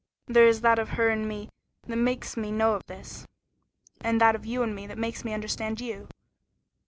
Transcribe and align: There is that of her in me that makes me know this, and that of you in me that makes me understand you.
There 0.25 0.47
is 0.47 0.61
that 0.61 0.79
of 0.79 0.89
her 0.97 1.11
in 1.11 1.27
me 1.27 1.51
that 1.83 1.95
makes 1.95 2.35
me 2.35 2.51
know 2.51 2.81
this, 2.87 3.27
and 4.03 4.19
that 4.19 4.33
of 4.33 4.47
you 4.47 4.63
in 4.63 4.73
me 4.73 4.87
that 4.87 4.97
makes 4.97 5.23
me 5.23 5.31
understand 5.31 5.79
you. 5.79 6.07